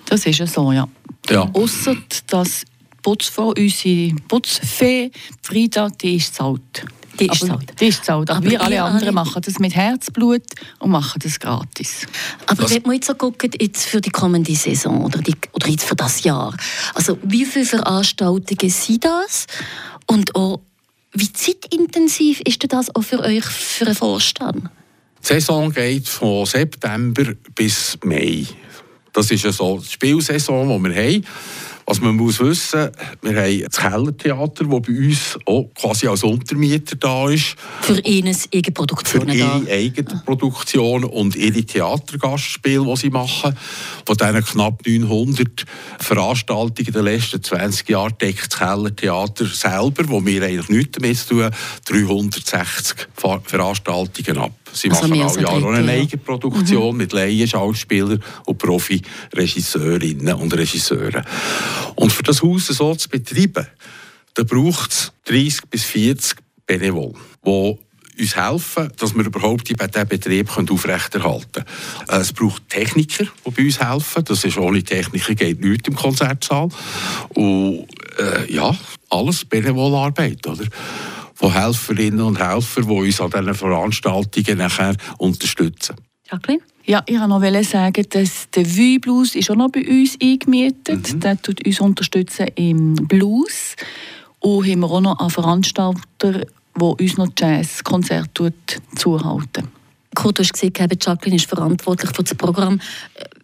Das 0.06 0.24
ist 0.24 0.38
ja 0.38 0.46
so, 0.46 0.72
ja. 0.72 0.88
Ja. 1.28 1.50
Ausser, 1.52 1.96
dass 2.28 2.60
die 2.60 2.96
Putzfrau, 3.02 3.52
unsere 3.56 4.14
Putzfee, 4.28 5.10
Frida, 5.42 5.88
die 6.00 6.16
ist 6.16 6.34
zahlt. 6.34 6.84
Die 7.20 7.26
ist 7.26 7.46
zahlt. 7.46 7.80
Die 7.80 7.86
ist 7.88 8.04
zahlt. 8.04 8.30
Aber, 8.30 8.38
Aber 8.38 8.50
wir 8.50 8.60
alle 8.60 8.82
anderen 8.82 9.02
alle- 9.08 9.12
machen 9.12 9.42
das 9.44 9.58
mit 9.58 9.74
Herzblut 9.74 10.42
und 10.78 10.90
machen 10.90 11.18
das 11.22 11.38
gratis. 11.38 12.06
Aber 12.46 12.68
wenn 12.70 12.84
wir 12.84 12.94
jetzt 12.94 13.06
so 13.06 13.14
gucken, 13.14 13.50
jetzt 13.60 13.86
für 13.86 14.00
die 14.00 14.10
kommende 14.10 14.54
Saison 14.54 15.04
oder, 15.04 15.18
die, 15.20 15.34
oder 15.52 15.68
jetzt 15.68 15.84
für 15.84 15.96
das 15.96 16.22
Jahr, 16.22 16.54
also 16.94 17.18
wie 17.22 17.44
viele 17.44 17.64
Veranstaltungen 17.64 18.70
sind 18.70 19.04
das? 19.04 19.46
Und 20.06 20.34
auch, 20.34 20.60
wie 21.12 21.32
zeitintensiv 21.32 22.40
ist 22.46 22.62
denn 22.62 22.68
das 22.70 22.94
auch 22.94 23.02
für 23.02 23.20
euch, 23.20 23.44
für 23.44 23.86
einen 23.86 23.94
Vorstand? 23.94 24.68
Die 25.22 25.26
Saison 25.26 25.72
geht 25.72 26.08
von 26.08 26.46
September 26.46 27.24
bis 27.54 27.98
Mai. 28.04 28.46
Das 29.12 29.30
ist 29.30 29.42
ja 29.44 29.50
so 29.52 29.78
die 29.78 29.88
Spielsaison, 29.88 30.68
die 30.82 30.88
wir 30.88 30.94
haben. 30.94 31.24
Was 31.90 32.02
man 32.02 32.16
muss 32.16 32.38
wissen, 32.38 32.90
wir 33.22 33.40
haben 33.42 33.62
das 33.64 33.78
Kellertheater, 33.78 34.64
das 34.64 34.82
bei 34.82 34.92
uns 34.92 35.38
auch 35.46 35.70
quasi 35.74 36.06
als 36.06 36.22
Untermieter 36.22 36.96
da 36.96 37.30
ist. 37.30 37.56
Für 37.80 37.98
ihre 38.00 38.34
für 38.34 38.48
Eigenproduktionen 38.52 39.38
da? 39.38 39.62
ihre 39.64 39.72
eigene 39.72 40.22
Produktion 40.26 41.04
und 41.04 41.34
ihre 41.34 41.62
Theatergastspiele, 41.62 42.84
die 42.84 42.96
sie 42.96 43.08
machen. 43.08 43.56
Von 44.04 44.16
diesen 44.18 44.44
knapp 44.44 44.86
900 44.86 45.64
Veranstaltungen 45.98 46.88
in 46.88 46.92
den 46.92 47.04
letzten 47.04 47.42
20 47.42 47.88
Jahren 47.88 48.12
deckt 48.20 48.52
das 48.52 48.58
Kellertheater 48.58 49.46
selber, 49.46 50.06
wo 50.08 50.22
wir 50.26 50.42
eigentlich 50.42 50.68
nichts 50.68 50.98
damit 50.98 51.16
zu 51.16 51.36
tun, 51.36 51.50
360 51.86 52.96
Ver- 53.14 53.40
Veranstaltungen 53.46 54.36
ab. 54.36 54.52
Sie 54.72 54.90
Also 54.90 55.08
machen 55.08 55.22
alle 55.22 55.30
ein 55.30 55.42
Jahre 55.42 55.66
auch 55.66 55.72
eine. 55.72 55.92
Eigenproduktion 55.92 56.96
mit 56.96 57.12
Laienschauspielern 57.12 58.22
und 58.46 58.58
Profi-Regisseurinnen 58.58 60.34
und 60.34 60.54
Regisseuren. 60.54 61.24
Und 61.94 62.12
für 62.12 62.22
das 62.22 62.42
Haus 62.42 62.66
so 62.66 62.94
zu 62.94 63.08
betreiben, 63.08 63.66
da 64.34 64.42
braucht 64.44 64.90
es 64.92 65.12
30 65.24 65.62
bis 65.70 65.84
40 65.84 66.38
Benevol, 66.66 67.14
die 67.44 67.78
uns 68.18 68.36
helfen, 68.36 68.90
dass 68.98 69.14
wir 69.14 69.24
überhaupt 69.24 69.68
diesen 69.68 70.08
Betrieb 70.08 70.50
aufrechterhalten 70.56 71.64
können. 71.64 71.64
Äh, 72.08 72.20
Es 72.20 72.32
braucht 72.32 72.68
Techniker, 72.68 73.24
die 73.46 73.50
bei 73.50 73.62
uns 73.64 73.80
helfen. 73.80 74.24
Das 74.24 74.44
ist 74.44 74.58
ohne 74.58 74.82
Techniker 74.82 75.34
geht 75.34 75.60
nichts 75.60 75.88
im 75.88 75.94
Konzertsaal. 75.94 76.68
Und 77.34 77.86
äh, 78.18 78.52
ja, 78.52 78.76
alles 79.10 79.44
Benevol-Arbeit, 79.44 80.46
oder? 80.46 80.64
Von 81.38 81.52
Helferinnen 81.52 82.20
und 82.20 82.40
Helfern, 82.40 82.88
die 82.88 82.92
uns 82.92 83.20
an 83.20 83.30
diesen 83.30 83.54
Veranstaltungen 83.54 84.58
nachher 84.58 84.96
unterstützen. 85.18 85.94
Jacqueline? 86.28 86.62
Ja, 86.84 87.04
ich 87.06 87.14
wollte 87.20 87.28
noch 87.28 87.64
sagen, 87.64 88.04
dass 88.10 88.50
der 88.50 88.66
Vue 88.66 88.98
Blues 88.98 89.36
ist 89.36 89.48
auch 89.48 89.54
noch 89.54 89.70
bei 89.70 89.86
uns 89.86 90.16
eingemietet. 90.20 91.14
Mhm. 91.14 91.20
Der 91.20 91.40
tut 91.40 91.64
uns 91.64 91.80
unterstützen 91.80 92.48
im 92.56 92.94
Blues. 92.94 93.76
Und 94.40 94.66
haben 94.66 94.80
wir 94.80 94.90
auch 94.90 95.00
noch 95.00 95.20
einen 95.20 95.30
Veranstalter, 95.30 96.00
der 96.22 96.46
uns 96.74 97.16
noch 97.16 97.28
Jazzkonzerte 97.38 98.52
zuhalten. 98.96 99.68
Kurt, 100.16 100.38
du 100.38 100.42
hast 100.42 100.54
gesagt, 100.54 101.06
Jacqueline 101.06 101.36
ist 101.36 101.48
verantwortlich 101.48 102.10
für 102.16 102.24
das 102.24 102.34
Programm. 102.34 102.80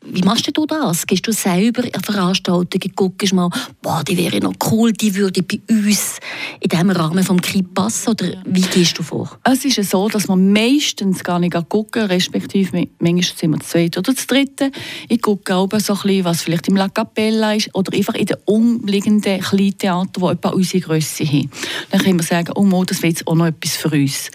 Wie 0.07 0.23
machst 0.23 0.51
du 0.55 0.67
das? 0.67 1.07
Gehst 1.07 1.27
du 1.27 1.33
selber 1.33 1.83
an 1.93 2.03
Veranstaltungen, 2.03 2.93
guckst 2.95 3.33
mal, 3.33 3.49
boah, 3.81 4.03
die 4.07 4.19
wäre 4.19 4.39
noch 4.39 4.53
cool, 4.71 4.93
die 4.93 5.15
würde 5.15 5.43
bei 5.43 5.61
uns 5.69 6.19
in 6.61 6.69
diesem 6.69 6.91
Rahmen 6.91 7.25
vom 7.25 7.41
KIP 7.41 7.73
passen? 7.75 8.11
Oder 8.11 8.35
wie 8.45 8.61
gehst 8.61 8.99
du 8.99 9.03
vor? 9.03 9.39
Es 9.45 9.65
ist 9.65 9.91
so, 9.91 10.09
dass 10.09 10.29
wir 10.29 10.37
meistens 10.37 11.25
gar 11.25 11.39
nicht 11.39 11.57
gucken, 11.69 12.05
respektive 12.05 12.87
manchmal 12.99 13.23
sind 13.23 13.51
wir 13.53 13.59
das 13.59 13.69
zweite 13.69 14.01
oder 14.01 14.13
das 14.13 14.27
dritte. 14.27 14.71
Ich 15.09 15.23
gucke 15.23 15.55
auch 15.55 15.69
so 15.79 15.95
ein 15.95 16.01
bisschen, 16.01 16.25
was 16.25 16.43
vielleicht 16.43 16.69
im 16.69 16.77
La 16.77 16.89
Capella 16.89 17.55
ist 17.55 17.75
oder 17.75 17.97
einfach 17.97 18.15
in 18.15 18.27
den 18.27 18.37
umliegenden 18.45 19.41
Kleintheatern, 19.41 20.11
die 20.17 20.25
etwa 20.27 20.51
unsere 20.51 20.83
Grösse 20.83 21.25
haben. 21.25 21.51
Dann 21.91 22.01
können 22.03 22.19
wir 22.19 22.25
sagen, 22.25 22.53
oh, 22.55 22.85
das 22.85 23.01
jetzt 23.01 23.27
auch 23.27 23.35
noch 23.35 23.47
etwas 23.47 23.77
für 23.77 23.91
uns. 23.91 24.31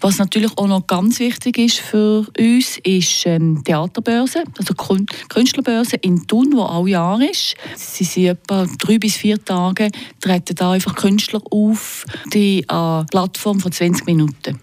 Was 0.00 0.18
natürlich 0.18 0.52
auch 0.56 0.66
noch 0.66 0.86
ganz 0.86 1.18
wichtig 1.20 1.56
ist 1.58 1.78
für 1.78 2.26
uns, 2.38 2.78
ist 2.84 3.24
ähm, 3.24 3.62
Theaterbörse, 3.64 4.44
also 4.58 4.74
Kun- 4.74 5.05
Künstlerbörse 5.28 5.96
in 5.96 6.26
Thun, 6.26 6.50
die 6.50 6.58
alle 6.58 6.90
Jahre 6.90 7.26
ist. 7.26 7.54
Sie 7.76 8.04
sind 8.04 8.26
etwa 8.26 8.66
drei 8.78 8.98
bis 8.98 9.16
vier 9.16 9.42
Tage, 9.44 9.90
treten 10.20 10.54
da 10.54 10.72
einfach 10.72 10.94
Künstler 10.94 11.40
auf, 11.50 12.04
die 12.32 12.64
an 12.68 13.06
Plattform 13.06 13.60
von 13.60 13.72
20 13.72 14.06
Minuten. 14.06 14.60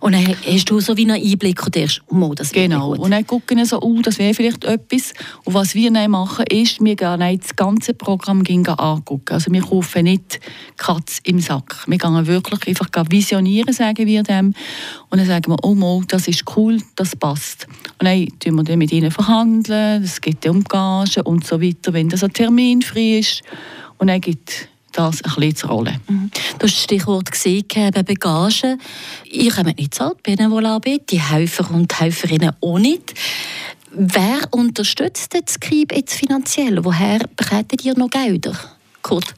Und 0.00 0.12
dann 0.12 0.26
hast 0.26 0.70
du 0.70 0.80
so 0.80 0.96
wie 0.96 1.10
einen 1.10 1.22
Einblick 1.22 1.64
und 1.64 1.74
denkst, 1.74 2.02
oh, 2.08 2.34
das 2.34 2.54
wäre 2.54 2.64
Genau. 2.68 2.94
Und 2.94 3.10
dann 3.10 3.26
gucken 3.26 3.58
wir 3.58 3.66
so, 3.66 3.80
oh, 3.80 4.00
das 4.02 4.18
wäre 4.18 4.34
vielleicht 4.34 4.64
etwas. 4.64 5.12
Und 5.44 5.54
was 5.54 5.74
wir 5.74 5.90
dann 5.92 6.10
machen, 6.10 6.44
ist, 6.50 6.82
wir 6.82 6.96
gehen 6.96 7.18
dann 7.18 7.38
das 7.38 7.54
ganze 7.56 7.94
Programm 7.94 8.42
angucken. 8.66 9.34
Also 9.34 9.52
wir 9.52 9.62
kaufen 9.62 10.04
nicht 10.04 10.40
Katz 10.76 11.20
im 11.24 11.40
Sack. 11.40 11.84
Wir 11.86 11.98
gehen 11.98 12.26
wirklich 12.26 12.68
einfach 12.68 12.88
visionieren, 13.10 13.72
sagen 13.72 14.06
wir 14.06 14.22
dem. 14.22 14.54
Und 15.10 15.18
dann 15.18 15.26
sagen 15.26 15.52
wir, 15.52 15.62
oh, 15.62 15.74
mal, 15.74 16.02
das 16.08 16.26
ist 16.28 16.44
cool, 16.56 16.78
das 16.96 17.16
passt. 17.16 17.66
Und 17.98 18.06
dann 18.06 18.26
tun 18.38 18.54
wir 18.56 18.64
dann 18.64 18.78
mit 18.78 18.92
ihnen 18.92 19.10
verhandeln, 19.10 20.02
es 20.02 20.20
geht 20.20 20.46
um 20.46 20.64
Gagen 20.64 21.22
und 21.24 21.46
so 21.46 21.60
weiter, 21.60 21.92
wenn 21.92 22.08
das 22.08 22.24
ein 22.24 22.32
Termin 22.32 22.82
frei 22.82 23.18
ist. 23.18 23.42
Und 23.98 24.08
dann 24.08 24.20
gibt 24.20 24.68
das 24.96 25.22
ein 25.22 25.34
bisschen 25.34 25.56
zur 25.56 25.70
Rolle. 25.70 26.00
Mhm. 26.08 26.30
Du 26.58 26.66
hast 26.66 26.74
das 26.74 26.82
Stichwort 26.82 27.30
gesehen, 27.30 27.64
eben 27.74 28.04
Bagagen. 28.04 28.80
Ihr 29.30 29.52
kommt 29.52 29.78
nicht 29.78 29.94
zahlt, 29.94 30.22
Benevol-Arbeit, 30.22 31.10
die 31.10 31.20
Helfer 31.20 31.70
und 31.70 32.00
Helferinnen 32.00 32.52
auch 32.60 32.78
nicht. 32.78 33.14
Wer 33.90 34.40
unterstützt 34.50 35.34
das 35.34 35.60
KIB 35.60 35.94
jetzt 35.94 36.14
finanziell? 36.14 36.84
Woher 36.84 37.20
bekommt 37.36 37.84
ihr 37.84 37.96
noch 37.96 38.10
Gelder? 38.10 38.58
Kurt? 39.02 39.34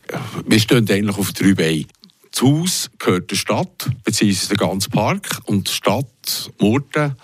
Wir 0.46 0.60
stehen 0.60 0.88
eigentlich 0.90 1.18
auf 1.18 1.32
drei 1.32 1.52
Beinen. 1.52 1.86
Das 2.30 2.42
Haus 2.42 2.90
gehört 2.98 3.30
der 3.30 3.36
Stadt, 3.36 3.90
beziehungsweise 4.04 4.48
der 4.48 4.56
ganze 4.58 4.90
Park. 4.90 5.40
Und 5.46 5.68
die 5.68 5.72
Stadt 5.72 6.50
Murten 6.60 7.16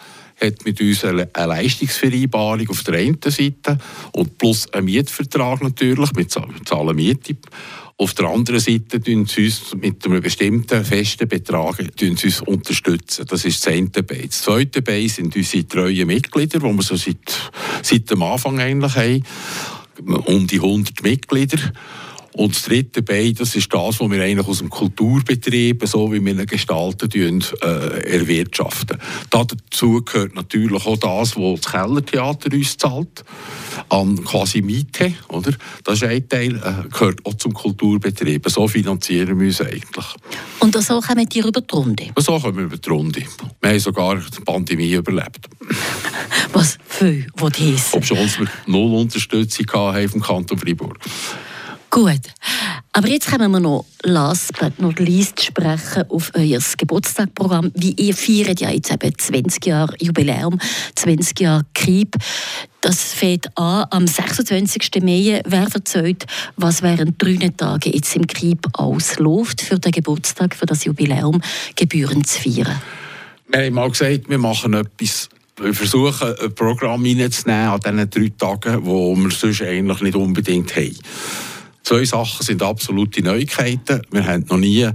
hat 0.42 0.64
mit 0.64 0.80
uns 0.80 1.04
eine 1.04 1.28
Leistungsvereinbarung 1.34 2.68
auf 2.68 2.82
der 2.82 2.94
einen 2.94 3.18
Seite 3.22 3.78
und 4.12 4.38
plus 4.38 4.72
einen 4.72 4.86
Mietvertrag 4.86 5.62
natürlich, 5.62 6.12
mit 6.14 6.30
zahlen 6.30 6.96
Miete. 6.96 7.36
Auf 8.02 8.14
der 8.14 8.26
anderen 8.26 8.59
Seite 8.59 9.00
tun 9.00 9.26
sie 9.26 9.44
uns 9.44 9.76
mit 9.80 10.04
einem 10.04 10.21
bestimmten 10.21 10.85
festen 10.85 11.28
Betrag 11.28 11.76
sie 11.97 12.11
uns 12.11 12.40
unterstützen. 12.40 13.26
Das 13.28 13.44
ist 13.44 13.64
das 13.64 13.73
eine 13.73 13.90
Bein. 13.90 14.26
Das 14.26 14.42
zweite 14.42 14.82
Bein 14.82 15.09
sind 15.09 15.37
unsere 15.37 15.68
treuen 15.68 16.09
Mitglieder, 16.09 16.59
die 16.59 16.64
wir 16.64 16.82
so 16.82 16.97
seit, 16.97 17.52
seit 17.80 18.11
dem 18.11 18.25
Anfang 18.25 18.59
eigentlich 18.59 18.97
haben. 18.97 19.23
Um 20.25 20.49
die 20.49 20.56
100 20.56 21.00
Mitglieder. 21.04 21.59
Und 22.34 22.54
das 22.54 22.62
dritte 22.62 23.02
Bein, 23.02 23.34
das 23.34 23.54
ist 23.54 23.72
das, 23.72 24.00
was 24.00 24.10
wir 24.10 24.22
eigentlich 24.22 24.46
aus 24.46 24.58
dem 24.58 24.70
Kulturbetrieb, 24.70 25.86
so 25.86 26.10
wie 26.12 26.24
wir 26.24 26.32
ihn 26.32 26.46
gestalten, 26.46 27.10
äh, 27.62 27.66
erwirtschaften. 28.10 28.98
Dazu 29.28 30.02
gehört 30.02 30.34
natürlich 30.34 30.86
auch 30.86 30.96
das, 30.96 31.36
was 31.36 31.60
das 31.60 31.72
Kellertheater 31.72 32.52
uns 32.52 32.76
zahlt, 32.78 33.24
an 33.90 34.24
quasi 34.24 34.62
Miete, 34.62 35.12
oder? 35.28 35.52
Das 35.84 35.96
ist 35.96 36.04
ein 36.04 36.26
Teil, 36.26 36.56
äh, 36.56 36.88
gehört 36.88 37.24
auch 37.24 37.34
zum 37.34 37.52
Kulturbetrieb. 37.52 38.48
So 38.48 38.66
finanzieren 38.66 39.38
wir 39.38 39.48
uns 39.48 39.60
eigentlich. 39.60 40.06
Und 40.60 40.82
so 40.82 41.00
kommen 41.00 41.28
wir 41.30 41.46
über 41.46 41.60
die 41.60 41.74
Runde? 41.74 42.04
So 42.16 42.38
kommen 42.38 42.56
wir 42.56 42.64
über 42.64 42.78
die 42.78 42.88
Runde. 42.88 43.22
Wir 43.60 43.70
haben 43.70 43.78
sogar 43.78 44.16
die 44.16 44.40
Pandemie 44.40 44.92
überlebt. 44.92 45.48
Was 46.52 46.78
für, 46.86 47.26
was 47.34 47.52
das? 47.52 47.92
Obwohl 47.92 48.18
wir 48.18 48.48
null 48.66 49.00
Unterstützung 49.00 49.66
hatten 49.72 50.08
vom 50.08 50.20
Kanton 50.22 50.58
Freiburg. 50.58 50.98
Gut. 51.92 52.22
Aber 52.94 53.06
jetzt 53.06 53.30
kommen 53.30 53.50
wir 53.52 53.61
noch 53.61 53.84
last 54.02 54.58
but 54.58 54.80
not 54.80 54.99
least 54.99 55.44
sprechen 55.44 56.04
auf 56.08 56.32
euer 56.32 56.58
Geburtstagprogramm. 56.78 57.70
Wie 57.75 57.92
ihr 57.92 58.14
feiert 58.14 58.62
ja 58.62 58.70
jetzt 58.70 58.90
eben 58.90 59.12
20 59.18 59.66
Jahre 59.66 59.94
Jubiläum, 60.00 60.58
20 60.94 61.38
Jahre 61.40 61.66
Krieg. 61.75 62.16
Das 62.80 63.12
fängt 63.12 63.46
an 63.58 63.84
am 63.90 64.06
26. 64.06 65.02
Mai. 65.02 65.42
Wer 65.44 65.68
erzählt, 65.75 66.25
was 66.56 66.82
während 66.82 67.22
drei 67.22 67.50
Tagen 67.54 67.92
jetzt 67.92 68.16
im 68.16 68.26
Krieg 68.26 68.61
ausläuft 68.72 69.61
für 69.61 69.78
den 69.78 69.92
Geburtstag, 69.92 70.56
für 70.56 70.64
das 70.64 70.87
Jubiläum 70.87 71.42
gebührend 71.76 72.26
zu 72.26 72.40
feiern? 72.40 72.80
Wir 73.49 73.66
haben 73.66 73.75
mal 73.75 73.90
gesagt, 73.90 74.30
wir 74.30 74.38
machen 74.38 74.72
etwas 74.72 75.28
wir 75.61 75.75
versuchen, 75.75 76.34
ein 76.42 76.54
Programm 76.54 77.04
reinzunehmen 77.04 77.68
an 77.68 77.80
diesen 77.80 78.11
drei 78.11 78.32
Tagen, 78.38 78.82
die 78.82 78.88
wir 78.88 79.30
sonst 79.30 79.61
eigentlich 79.61 80.00
nicht 80.00 80.16
unbedingt 80.16 80.75
haben. 80.75 80.96
Zwei 81.82 82.04
Sachen 82.04 82.44
sind 82.44 82.62
absolute 82.62 83.22
Neuigkeiten. 83.22 84.02
Wir 84.10 84.26
haben 84.26 84.46
noch 84.48 84.56
nie 84.56 84.88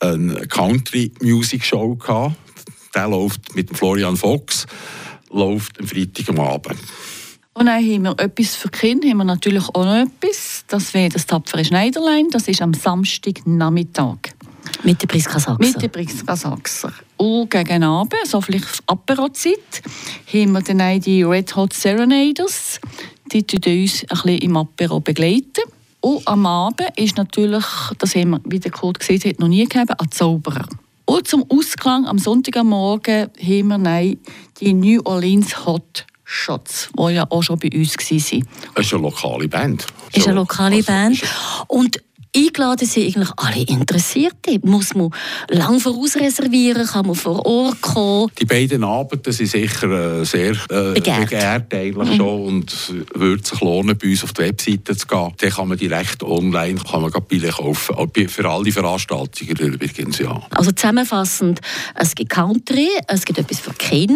eine 0.00 0.46
Country-Music-Show 0.46 1.96
gehabt. 1.96 2.36
Der 2.94 3.08
läuft 3.08 3.54
mit 3.56 3.76
Florian 3.76 4.16
Fox, 4.16 4.66
läuft 5.30 5.80
am 5.80 5.86
Freitag 5.86 6.28
am 6.28 6.40
Abend. 6.40 6.78
Und 7.54 7.66
dann 7.66 7.76
haben 7.76 8.02
wir 8.02 8.18
etwas 8.18 8.56
für 8.56 8.68
Kinder, 8.68 9.08
haben 9.08 9.18
wir 9.18 9.24
natürlich 9.24 9.64
auch 9.68 9.84
noch 9.84 10.06
etwas. 10.06 10.64
Das 10.68 10.92
wäre 10.92 11.08
das 11.08 11.26
tapfere 11.26 11.64
Schneiderlein. 11.64 12.28
Das 12.30 12.48
ist 12.48 12.60
am 12.60 12.74
Samstagnachmittag. 12.74 14.18
Mit 14.82 15.00
der 15.00 15.06
Priska 15.06 15.38
Sachser? 15.38 15.58
Mit 15.60 15.80
der 15.80 15.88
Priska 15.88 16.36
Sachser. 16.36 16.92
Und 17.16 17.50
gegen 17.50 17.84
Abend, 17.84 18.26
so 18.26 18.40
vielleicht 18.40 18.82
Aperozeit, 18.86 19.82
haben 20.32 20.52
wir 20.52 20.62
dann 20.62 21.00
die 21.00 21.22
Red 21.22 21.54
Hot 21.54 21.72
Serenaders. 21.72 22.80
Die 23.32 23.46
begleiten 23.46 23.66
uns 23.66 24.02
ein 24.02 24.08
bisschen 24.08 24.38
im 24.38 24.56
Apero. 24.56 25.00
begleiten. 25.00 25.62
Und 26.04 26.28
am 26.28 26.44
Abend 26.44 26.82
ist 26.96 27.16
natürlich, 27.16 27.64
das 27.96 28.14
haben 28.14 28.32
wir, 28.32 28.40
wie 28.44 28.60
der 28.60 28.70
Kurt 28.70 29.00
gesehen 29.00 29.22
hat, 29.24 29.40
noch 29.40 29.48
nie 29.48 29.64
gegeben, 29.64 29.94
ein 29.98 30.10
Zauberer. 30.10 30.68
Und 31.06 31.26
zum 31.26 31.50
Ausklang 31.50 32.04
am 32.04 32.18
Sonntagmorgen 32.18 33.30
haben 33.40 33.68
wir 33.68 33.78
nein, 33.78 34.18
die 34.60 34.74
New 34.74 35.00
Orleans 35.06 35.64
Hot 35.64 36.04
Shots, 36.22 36.90
die 36.94 37.14
ja 37.14 37.26
auch 37.30 37.42
schon 37.42 37.58
bei 37.58 37.70
uns 37.72 37.96
waren. 37.96 38.46
Das 38.74 38.84
ist 38.84 38.92
eine 38.92 39.02
lokale 39.02 39.48
Band. 39.48 39.86
Das 40.12 40.18
ist 40.18 40.28
eine 40.28 40.36
lokale 40.36 40.76
also, 40.76 40.92
Band. 40.92 41.22
Und 41.68 42.02
Eingeladen 42.36 42.88
sind 42.88 43.04
eigentlich 43.04 43.30
alle 43.36 43.62
Interessierte. 43.62 44.58
Muss 44.62 44.94
man 44.94 45.10
lang 45.48 45.78
vorausreservieren, 45.78 46.84
kann 46.84 47.06
man 47.06 47.14
vor 47.14 47.46
Ort 47.46 47.80
kommen. 47.80 48.28
Die 48.40 48.44
beiden 48.44 48.82
Abende 48.82 49.32
sind 49.32 49.46
sicher 49.46 50.20
äh, 50.20 50.24
sehr 50.24 50.52
äh, 50.68 50.94
begehrt, 50.94 51.20
begehrt 51.20 51.74
eigentlich 51.74 52.10
mhm. 52.10 52.16
schon 52.16 52.44
und 52.46 52.72
es 52.72 52.92
würde 53.14 53.44
sich 53.44 53.60
lohnen, 53.60 53.96
bei 53.96 54.08
uns 54.08 54.24
auf 54.24 54.32
die 54.32 54.42
Webseite 54.42 54.96
zu 54.96 55.06
gehen. 55.06 55.32
Dann 55.36 55.50
kann 55.50 55.68
man 55.68 55.78
direkt 55.78 56.24
online 56.24 56.80
kann 56.80 57.02
man 57.02 57.12
Billett 57.28 57.52
kaufen. 57.52 57.94
Für 58.28 58.50
alle 58.50 58.72
Veranstaltungen 58.72 59.56
übrigens, 59.56 60.18
ja. 60.18 60.42
Also 60.50 60.72
zusammenfassend, 60.72 61.60
es 61.94 62.16
gibt 62.16 62.30
Country, 62.30 62.88
es 63.06 63.24
gibt 63.24 63.38
etwas 63.38 63.60
für 63.60 63.72
Kinder, 63.74 64.14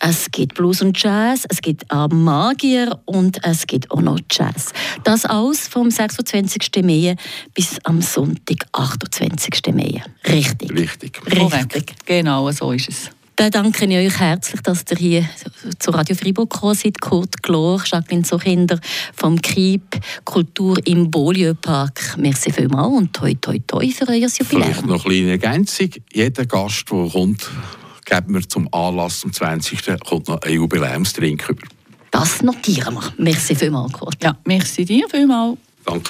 es 0.00 0.30
gibt 0.30 0.54
Blues 0.54 0.80
und 0.80 1.00
Jazz, 1.02 1.44
es 1.48 1.60
gibt 1.60 1.84
Magier 2.12 3.00
und 3.04 3.44
es 3.44 3.66
gibt 3.66 3.90
auch 3.90 4.00
noch 4.00 4.20
Jazz. 4.30 4.70
Das 5.02 5.24
alles 5.24 5.66
vom 5.66 5.90
26. 5.90 6.84
Mai 6.84 7.16
bis 7.54 7.78
am 7.84 8.02
Sonntag, 8.02 8.66
28. 8.72 9.74
Mai. 9.74 10.02
Richtig. 10.26 10.70
Richtig. 10.70 11.20
Richtig. 11.26 11.94
Genau, 12.06 12.50
so 12.50 12.72
ist 12.72 12.88
es. 12.88 13.10
Dann 13.38 13.52
danke 13.52 13.84
ich 13.84 13.96
euch 13.96 14.18
herzlich, 14.18 14.60
dass 14.62 14.84
ihr 14.90 14.96
hier 14.96 15.28
zu 15.78 15.92
Radio 15.92 16.16
Fribourg 16.16 16.50
gekommen 16.50 16.74
seid. 16.74 17.00
Kurt 17.00 17.40
Glor, 17.40 17.80
Jacqueline 17.86 18.24
Sochinder 18.24 18.80
vom 19.14 19.40
KIP 19.40 20.00
Kultur 20.24 20.84
im 20.84 21.08
Beaulieu-Park. 21.08 22.16
Merci 22.18 22.50
vielmals 22.50 22.92
und 22.92 23.12
toi 23.12 23.34
toi 23.40 23.60
toi 23.64 23.88
für 23.92 24.08
euer 24.08 24.26
Jubiläum. 24.26 24.64
Vielleicht 24.64 24.86
noch 24.86 25.04
eine 25.04 25.14
kleine 25.14 25.30
Ergänzung. 25.30 25.90
Jeder 26.12 26.46
Gast, 26.46 26.90
der 26.90 27.08
kommt, 27.10 27.48
geben 28.04 28.34
wir 28.34 28.48
zum 28.48 28.74
Anlass 28.74 29.20
zum 29.20 29.32
20. 29.32 30.00
kommt 30.04 30.26
noch 30.26 30.42
einen 30.42 30.54
Jubiläumstrink 30.56 31.48
über. 31.48 31.62
Das 32.10 32.42
notieren 32.42 32.94
wir. 32.94 33.12
Merci 33.18 33.54
vielmals, 33.54 33.92
Kurt. 33.92 34.16
Ja, 34.20 34.36
merci 34.46 34.84
dir 34.84 35.08
vielmals. 35.08 35.58